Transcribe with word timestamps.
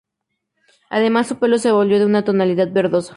Además 0.89 1.27
su 1.27 1.37
pelo 1.37 1.59
se 1.59 1.71
volvió 1.71 1.99
de 1.99 2.07
una 2.07 2.23
tonalidad 2.23 2.71
verdosa. 2.71 3.09